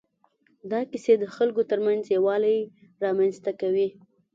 [0.71, 2.57] دا کیسې د خلکو تر منځ یووالی
[3.03, 3.87] رامنځ ته کوي.